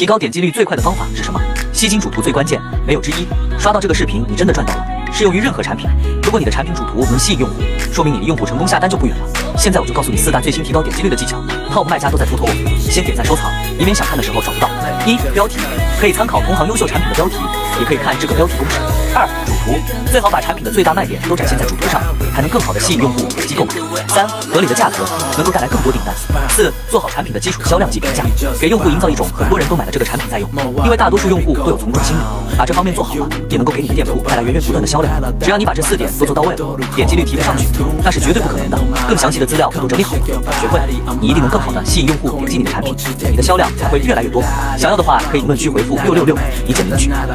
[0.00, 1.38] 提高点击率最快的方法是什么？
[1.74, 3.26] 吸睛主图最关键，没有之一。
[3.58, 4.82] 刷到这个视频，你真的赚到了。
[5.12, 5.90] 适用于任何产品。
[6.22, 7.56] 如果你的产品主图能吸引用户，
[7.92, 9.28] 说明你离用户成功下单就不远了。
[9.58, 11.36] 现在我就告诉你四大最新提高点击率的技巧
[11.70, 12.80] ，Top 卖家都在偷偷我。
[12.80, 14.70] 先点赞收藏，以免想看的时候找不到。
[15.04, 15.58] 一、标题
[16.00, 17.36] 可以参考同行优秀产品的标题，
[17.78, 18.78] 也可以看这个标题公式。
[19.14, 19.78] 二、主图
[20.10, 22.00] 最好把产品的最大卖点都展现在主图上，
[22.34, 23.74] 才能更好的吸引用户点击购买。
[24.10, 25.04] 三、合理的价格
[25.36, 26.12] 能够带来更多订单。
[26.48, 28.24] 四、做好产品的基础销量及评价，
[28.60, 30.50] 给用户营造一种很多人都买了这个产品在用，
[30.84, 32.20] 因为大多数用户都有从众心理，
[32.58, 35.22] 把这方面做好了，也能够给你的店铺带来源源不断的销量。
[35.40, 37.66] 只要你把这四点都做到位了，点击率提不上去，
[38.02, 38.78] 那是绝对不可能的。
[39.08, 40.22] 更详细的资料我都整理好了，
[40.60, 40.86] 学会了，
[41.20, 42.94] 你一定能更好的吸引用户点击你的产品，
[43.30, 44.42] 你的销量才会越来越多。
[44.76, 47.12] 想要的话可以评论区回复六六六，一键领取。